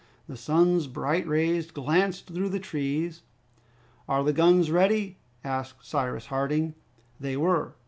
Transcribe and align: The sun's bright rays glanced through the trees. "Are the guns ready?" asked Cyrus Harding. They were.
The 0.27 0.35
sun's 0.35 0.87
bright 0.87 1.27
rays 1.27 1.69
glanced 1.69 2.25
through 2.25 2.49
the 2.49 2.59
trees. 2.59 3.21
"Are 4.09 4.23
the 4.23 4.33
guns 4.33 4.71
ready?" 4.71 5.19
asked 5.43 5.85
Cyrus 5.85 6.25
Harding. 6.25 6.73
They 7.19 7.37
were. 7.37 7.75